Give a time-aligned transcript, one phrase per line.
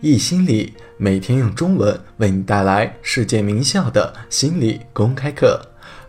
[0.00, 5.60] 易心理每天用中文为你带来世界名校的心理公开课。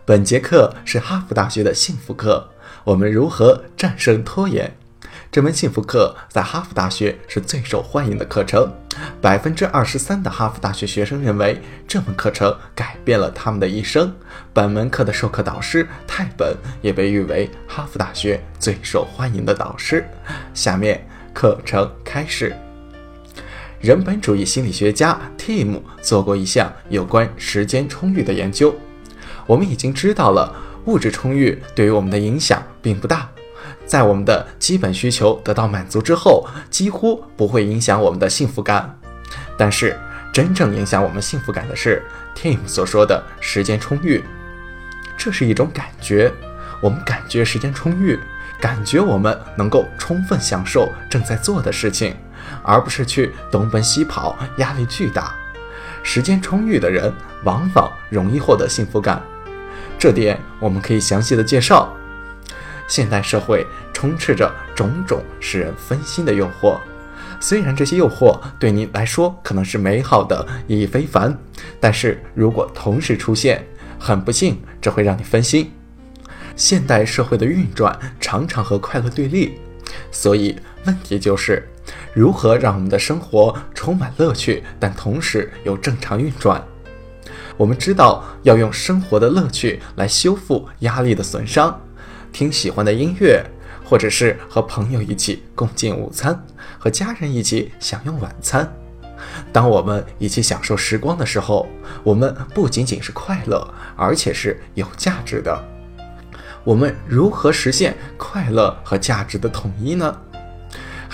[0.04, 2.48] 本节课是哈佛大学的幸福课，
[2.84, 4.72] 我们如何战胜拖延？
[5.30, 8.70] 这门幸福课在哈佛大学是最受欢迎的课程，
[9.20, 11.58] 百分之二十三的哈佛大学学生认为
[11.88, 14.14] 这门课程改变了他们的一生。
[14.52, 20.04] 本门课的授课导师泰本也被誉为哈佛大学最受欢迎的导师。
[20.52, 22.54] 下面课程开始。
[23.82, 28.72] 人本主义心理学家 Tim 做过一项有关时间充裕的研究。
[29.44, 33.28] 我们已经知道了，物质充裕对于我们的影响并不大，
[33.84, 38.96] 在我们的基本需求得到满足之后，几乎不会影响我们的幸福感。
[39.58, 39.98] 但是，
[40.32, 42.00] 真正影响我们幸福感的是
[42.36, 44.22] Tim 所说的时间充裕。
[45.18, 46.32] 这是一种感觉，
[46.80, 48.16] 我们感觉时间充裕，
[48.60, 52.14] 感觉我们能够充分享受正在做的事情。
[52.62, 55.34] 而不是去东奔西跑，压力巨大。
[56.02, 57.12] 时间充裕的人
[57.44, 59.22] 往往容易获得幸福感，
[59.98, 61.94] 这点我们可以详细的介绍。
[62.88, 66.76] 现代社会充斥着种种使人分心的诱惑，
[67.38, 71.38] 虽然这些诱惑对你来说可能是美好的、意义非凡，
[71.78, 73.64] 但是如果同时出现，
[73.98, 75.72] 很不幸，这会让你分心。
[76.56, 79.58] 现代社会的运转常常和快乐对立，
[80.10, 81.68] 所以问题就是。
[82.14, 86.62] 如何让我们的生活充满乐趣，但同时又正常运转？
[87.56, 91.80] 我们知道要用生活的乐趣来修复压力的损伤，
[92.32, 93.42] 听喜欢的音乐，
[93.84, 96.38] 或者是和朋友一起共进午餐，
[96.78, 98.70] 和家人一起享用晚餐。
[99.52, 101.66] 当我们一起享受时光的时候，
[102.02, 105.62] 我们不仅仅是快乐，而且是有价值的。
[106.64, 110.14] 我们如何实现快乐和价值的统一呢？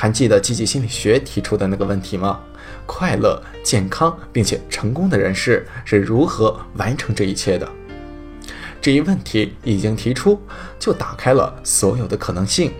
[0.00, 2.38] 还记得积极心理学提出的那个问题吗？
[2.86, 7.68] 快乐、健康并且成功的人士是如何完成这一切的？
[8.80, 10.40] 这一问题已经提出，
[10.78, 12.72] 就打开了所有的可能性，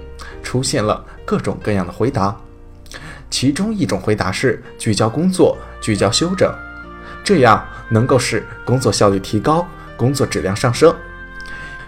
[0.44, 2.36] 出现了各种各样的回答。
[3.28, 6.54] 其中一种回答是聚焦工作、聚焦休整，
[7.24, 10.94] 这样能够使工作效率提高、工作质量上升。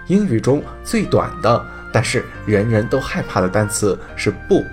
[0.08, 4.64] 英语中最短的，但是人人都害怕的单词是不。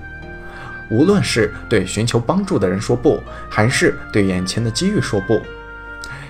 [0.89, 5.41] 无论是对寻求帮助的人说不，还是对眼前的机遇说不，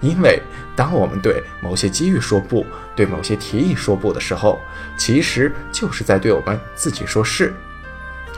[0.01, 0.41] 因为
[0.75, 4.59] 当我们对某些机遇说不，对某些提议说不的时候，
[4.97, 7.53] 其实就是在对我们自己说是。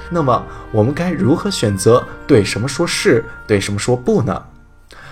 [0.09, 4.43] 那么，我们该如何选择对什么说是，对什么说不呢？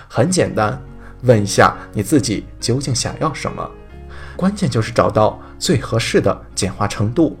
[0.08, 0.80] 很简单，
[1.22, 3.70] 问一下你自己究竟想要什么。
[4.36, 7.38] 关键就是找到最合适的简化程度。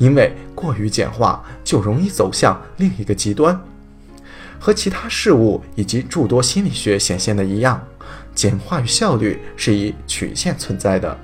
[0.00, 3.60] 因为过于简化，就容易走向另一个极端。
[4.58, 7.80] 和其他事物以及诸多心理学显现的一样，
[8.34, 11.16] 简化与效率是以曲线存在的。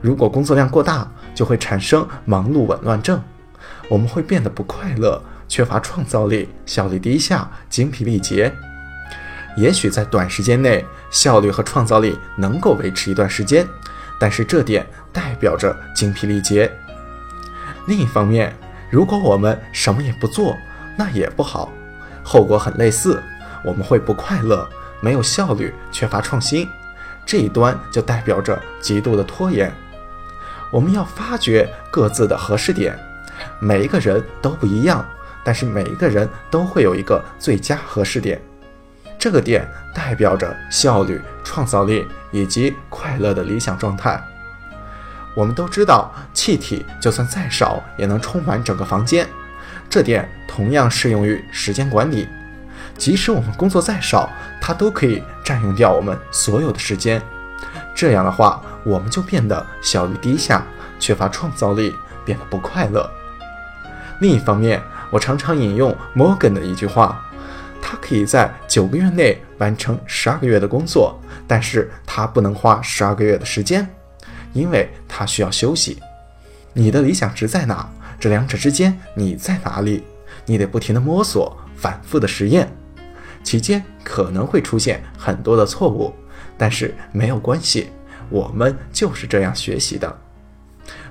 [0.00, 3.22] 如果工作量过大，就会产生忙碌紊乱症，
[3.88, 8.50] 我们会变得不快乐，缺乏创造力，效率低下，精疲力竭。
[9.58, 13.66] 也许在短时间内，效率和创造力能够维持一段时间，
[14.18, 16.70] 但是这点代表着精疲力竭。
[17.86, 18.54] 另一方面，
[18.90, 20.56] 如果我们什么也不做，
[20.96, 21.70] 那也不好，
[22.22, 23.22] 后果很类似，
[23.64, 24.68] 我们会不快乐，
[25.00, 26.68] 没有效率，缺乏创新。
[27.26, 29.72] 这一端就代表着极度的拖延。
[30.72, 32.98] 我们要发掘各自的合适点，
[33.58, 35.04] 每一个人都不一样，
[35.44, 38.40] 但是每一个人都会有一个最佳合适点，
[39.18, 44.22] 这个点代表着效率、创造力以及快乐的理想状态。
[45.34, 49.26] 我们都知道，气体就算再少也能充满整个房间，
[49.88, 52.28] 这点同样适用于时间管理。
[52.98, 54.28] 即使我们工作再少，
[54.60, 57.22] 它都可以占用掉我们所有的时间。
[57.94, 60.62] 这样的话，我们就变得效率低下，
[60.98, 63.08] 缺乏创造力，变得不快乐。
[64.20, 67.24] 另一方面，我常常引用摩根的一句话：
[67.80, 73.88] 他可以在九个月内完成十二个月的工作，但是他不能花十二个月的时间。
[74.52, 75.98] 因为他需要休息。
[76.72, 77.90] 你的理想值在哪？
[78.18, 80.04] 这两者之间你在哪里？
[80.46, 82.70] 你得不停的摸索，反复的实验，
[83.42, 86.12] 期间可能会出现很多的错误，
[86.58, 87.90] 但是没有关系，
[88.28, 90.18] 我们就是这样学习的。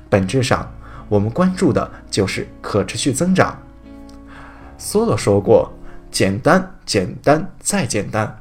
[0.10, 0.72] 本质上，
[1.08, 3.62] 我们关注的就是可持续增长。
[4.80, 5.72] 梭罗说过
[6.12, 8.40] ：“简单，简单，再简单。”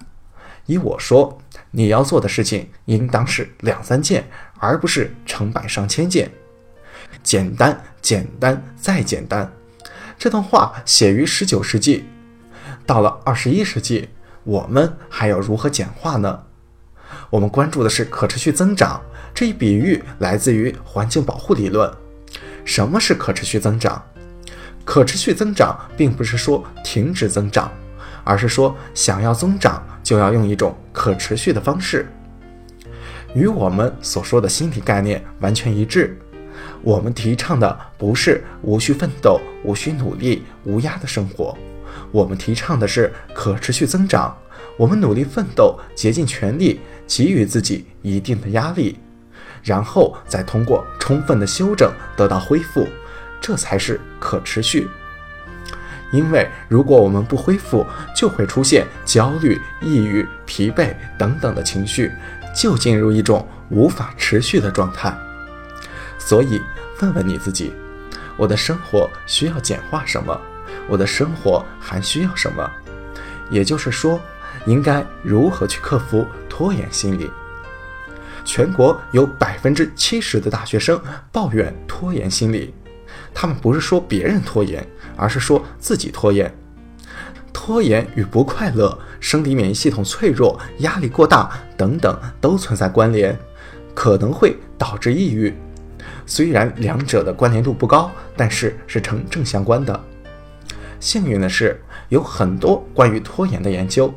[0.66, 1.38] 依我说，
[1.70, 4.28] 你要做的事情应当是两三件。
[4.58, 6.30] 而不是成百上千件，
[7.22, 9.50] 简单，简单，再简单。
[10.18, 12.04] 这段话写于十九世纪，
[12.84, 14.08] 到了二十一世纪，
[14.44, 16.42] 我们还要如何简化呢？
[17.30, 19.00] 我们关注的是可持续增长。
[19.34, 21.88] 这一比喻来自于环境保护理论。
[22.64, 24.04] 什么是可持续增长？
[24.84, 27.70] 可持续增长并不是说停止增长，
[28.24, 32.10] 而是说想要增长就要用一种可持续的方式。
[33.34, 36.18] 与我们所说的心理概念完全一致。
[36.82, 41.56] 我们提倡的不是无需奋斗、无需努力、无压的生活，
[42.10, 44.36] 我们提倡的是可持续增长。
[44.76, 48.96] 我们努力奋斗，竭尽全力，给予自己一定的压力，
[49.62, 52.86] 然后再通过充分的修整得到恢复，
[53.40, 54.88] 这才是可持续。
[56.12, 57.84] 因为如果我们不恢复，
[58.16, 62.10] 就会出现焦虑、抑郁、疲惫等等的情绪，
[62.58, 65.16] 就进入一种无法持续的状态。
[66.18, 66.60] 所以，
[67.00, 67.72] 问问你自己：
[68.36, 70.36] 我的生活需要简化什么？
[70.88, 72.68] 我的生活还需要什么？
[73.48, 74.20] 也就是说，
[74.66, 77.30] 应该如何去克服拖延心理？
[78.44, 81.00] 全国有百分之七十的大学生
[81.30, 82.74] 抱怨拖延心理，
[83.32, 84.84] 他们不是说别人拖延，
[85.16, 86.52] 而是说自己拖延。
[87.52, 93.36] 拖延与不快乐、生理免疫系统脆弱、压力过大等等都存在关联，
[93.94, 95.52] 可能会导致抑郁。
[96.24, 99.98] 虽然两者的关联度不高，但是是成正相关的。
[101.00, 104.12] 幸运的是，有很多关于拖延的研究，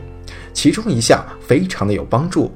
[0.54, 2.52] 其中一项非常的有帮助。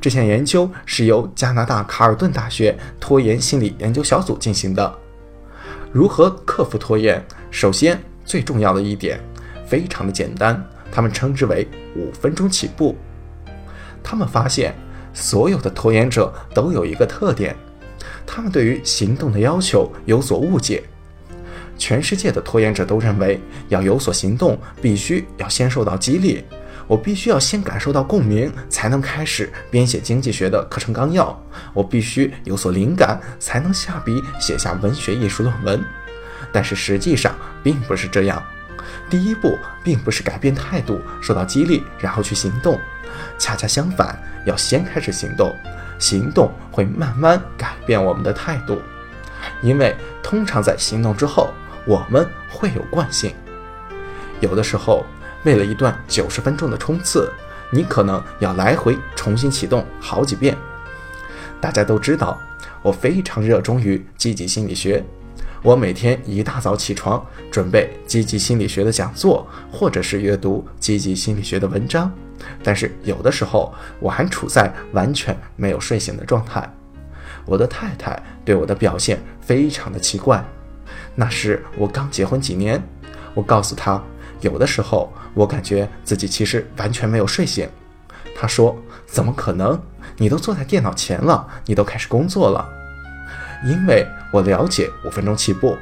[0.00, 4.94] 这项研究是由加拿大卡尔顿大学拖延心理研究小组进行的。
[5.92, 7.24] 如何克服拖延？
[7.50, 9.18] 首先，最重要的一点，
[9.66, 12.96] 非常的简单，他们称之为五分钟起步。
[14.02, 14.74] 他们发现，
[15.12, 17.56] 所有的拖延者都有一个特点。
[18.26, 20.82] 他们对于行动的要求有所误解。
[21.78, 26.44] 全世界的拖延者都认为，要有所行动，必须要先受到激励。
[26.86, 31.36] 我必须要先感受到共鸣，才能开始编写经济学的课程纲要。
[31.74, 35.84] 我必须有所灵感，才能下笔写下文学艺术论文。
[36.52, 38.42] 但是实际上并不是这样。
[39.08, 42.78] 第一步并不是改变态度，受到激励，然后去行动。
[43.38, 45.54] 恰恰相反，要先开始行动。
[45.98, 48.82] 行动会慢慢改变我们的态度，
[49.62, 51.54] 因为通常在行动之后，
[51.86, 53.34] 我们会有惯性。
[54.40, 55.06] 有的时候，
[55.44, 57.32] 为了一段九十分钟的冲刺，
[57.70, 60.54] 你可能要来回重新启动好几遍。
[61.58, 62.38] 大家都知道，
[62.82, 65.02] 我非常热衷于积极心理学，
[65.66, 72.08] 我每天一大早起床，准备积极心理学的讲座，或者是阅读积极心理学的文章。
[72.62, 76.72] 但是有的时候我还处在完全没有睡醒的状态，
[77.44, 80.40] 我的太太对我的表现非常的奇怪。
[81.16, 82.80] 那时我刚结婚几年，
[83.34, 84.00] 我告诉她，
[84.42, 87.68] 有的时候我感觉自己其实完全没有睡醒。
[88.36, 89.76] 她说：“怎么可能？
[90.16, 92.64] 你都坐在电脑前了，你都开始工作了。”
[93.64, 95.76] 因为我了解五分钟起步，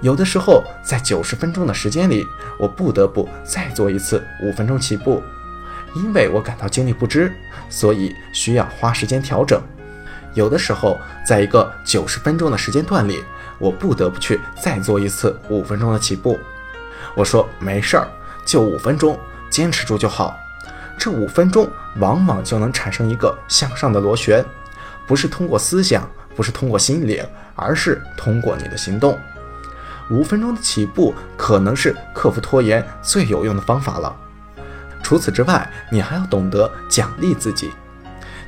[0.00, 2.26] 有的时候在九十分钟的时间里，
[2.58, 5.22] 我不得不再做一次五分钟起步。
[5.94, 7.32] 因为我感到精力不支，
[7.70, 9.60] 所以需要花时间调整。
[10.34, 13.24] 有的时候，在一个九十分钟的时间段里，
[13.58, 16.38] 我不得不去再做一次五分钟的起步。
[17.14, 18.06] 我说没事儿，
[18.44, 19.18] 就五分钟，
[19.48, 20.36] 坚持住就好。
[20.98, 21.66] 这五分钟
[21.98, 24.44] 往往就能产生一个向上的螺旋，
[25.06, 26.06] 不是通过思想，
[26.36, 27.24] 不是通过心灵，
[27.54, 29.18] 而是通过你的行动。
[30.10, 34.14] 五分钟的起步可能是克服拖延最有用的方法了。
[35.02, 37.72] 除此之外，你还要懂得奖励自己。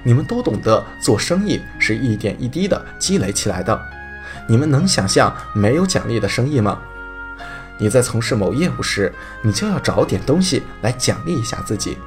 [0.05, 3.81] 你们都懂得，做生意是一点一滴的积累起来的。
[4.47, 6.79] 你们能想象没有奖励的生意吗？
[7.77, 11.99] 你在从事某业务时，你就要找点东西来奖励一下自己。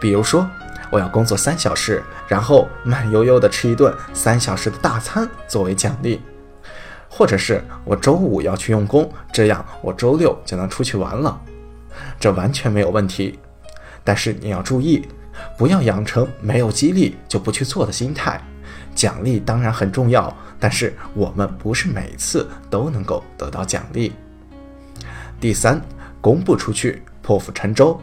[0.00, 0.48] 比如说，
[0.90, 6.18] 我要工作三小时，然后慢悠悠的吃一顿三小时的大餐作为奖励；
[7.08, 11.40] 或者是我周五要去用功，这样我周六就能出去玩了。
[12.18, 13.38] 这完全没有问题。
[14.02, 15.06] 但是你要注意，
[15.56, 18.40] 不要养成没有激励就不去做的心态。
[18.94, 24.12] 奖励当然很重要，但是我们不是每次都能够得到奖励。
[25.40, 25.80] 第三，
[26.20, 28.00] 公布出去，破釜沉舟，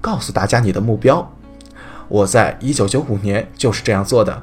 [0.00, 1.28] 告诉大家你的目标。
[2.08, 4.42] 我在一九九五年就是这样做的。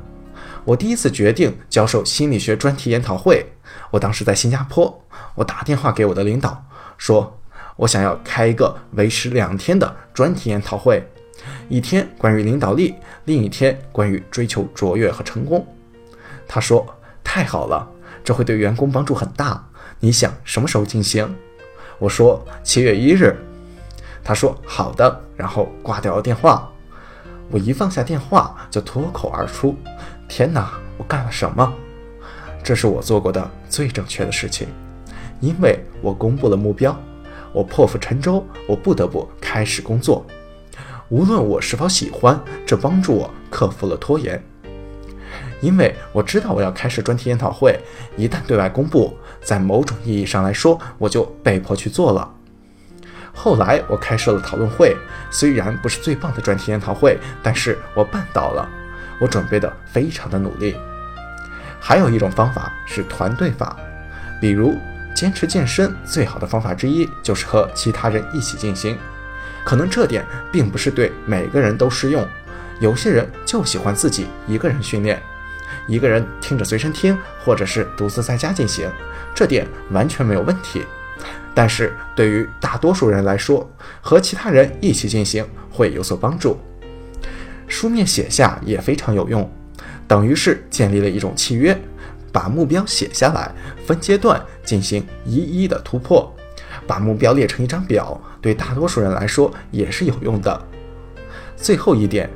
[0.65, 3.45] 我第一次决定教授心理学专题研讨会，
[3.89, 5.03] 我当时在新加坡，
[5.35, 6.63] 我打电话给我的领导
[6.97, 7.37] 说。
[7.77, 11.03] 我想要开一个为时两天的专题研讨会，
[11.67, 12.93] 一天关于领导力，
[13.25, 15.65] 另一天关于追求卓越和成功。
[16.47, 16.85] 他说
[17.23, 17.89] ：“太好了，
[18.23, 19.65] 这会对员工帮助很大。
[19.99, 21.35] 你想什么时候进行？”
[21.97, 23.35] 我说：“七月一日。”
[24.23, 26.70] 他说好的，然后挂掉了电话。
[27.51, 29.75] 我一放下电话，就脱口而出
[30.29, 31.73] ：“天哪，我干了什么？”
[32.63, 34.69] 这是我做过的最正确的事情，
[35.41, 36.97] 因为我公布了目标，
[37.51, 40.25] 我破釜沉舟，我不得不开始工作。
[41.09, 44.41] 无论我是否喜欢，这帮助我克服了拖延。
[45.59, 47.77] 因为我知道我要开始专题研讨会，
[48.15, 52.33] 一旦对外公布，在某种意义上来说，我就被迫去做了。
[53.33, 54.95] 后来我开设了讨论会，
[55.29, 58.67] 虽然不是最棒的专题研讨会，但是我办到了。
[59.19, 60.75] 我准备的非常的努力。
[61.79, 63.75] 还有一种方法是团队法，
[64.39, 64.75] 比如
[65.15, 68.97] 坚持健身，最好的方法之一就是和其他人一起进行。
[69.63, 72.27] 可能这点并不是对每个人都适用，
[72.79, 75.21] 有些人就喜欢自己一个人训练，
[75.87, 78.89] 一个人听着随身听，或者是独自在家进行，
[79.35, 80.83] 这点完全没有问题。
[81.53, 83.69] 但是对于大多数人来说，
[84.01, 86.57] 和其他人一起进行会有所帮助。
[87.67, 89.49] 书面写下也非常有用，
[90.07, 91.77] 等于是建立了一种契约，
[92.31, 93.51] 把目标写下来，
[93.85, 96.33] 分阶段进行一一的突破，
[96.87, 100.61] 把目标列成一张表，对大多数人来说也是有用的。
[101.55, 102.29] 最后一点，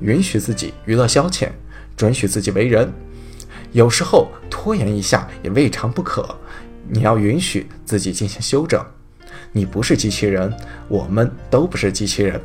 [0.00, 1.48] 允许自己娱乐消遣，
[1.96, 2.92] 准许自己为人，
[3.72, 6.38] 有时候拖延一下也未尝不可。
[6.90, 8.84] 你要允许自己进行修整，
[9.52, 10.52] 你不是机器人，
[10.88, 12.40] 我们都不是机器人，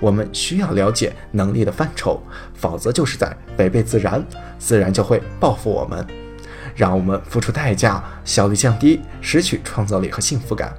[0.00, 2.22] 我们需要了解能力的范畴，
[2.54, 4.24] 否则就是在违背自然，
[4.58, 6.06] 自然就会报复我们，
[6.74, 10.74] 让我们付出代价，效率降低，失去创造力和幸福感。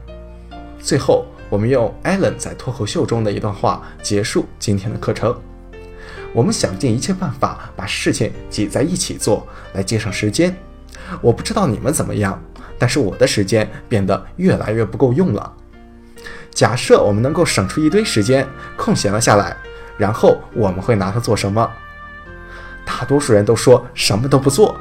[0.80, 5.40] 最后，我们用 Allen 在脱口秀中的一段话结束今天的课程：
[6.34, 10.56] 我们想尽一切办法把事情挤在一起做，来节省时间。
[11.22, 12.42] 我不知道你们怎么样。
[12.78, 15.54] 但是我的时间变得越来越不够用了。
[16.52, 19.56] 假设我们能够省出一堆时间空闲了下来，
[19.98, 21.70] 然后我们会拿它做什么？
[22.86, 24.76] 大多数人都说什么都不做，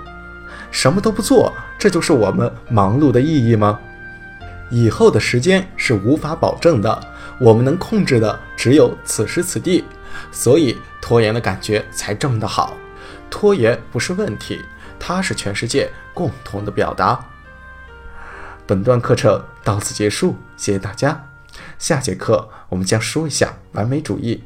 [0.71, 3.79] 什么都不做，这就是我们忙碌的意义吗？
[4.71, 7.01] 以后的时间是无法保证的，
[7.39, 9.85] 我们能控制的只有此时此地，
[10.33, 12.75] 所以拖延的感觉才这么的好。
[13.29, 14.61] 拖延不是问题，
[14.99, 17.23] 它是全世界共同的表达。
[18.67, 21.29] 本段课程到此结束，谢谢大家。
[21.79, 24.43] 下节课我们将说一下完美主义。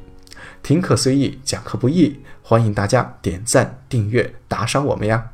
[0.62, 5.30] 听课随意，讲课不易，欢迎大家点赞、订阅、打赏我们呀。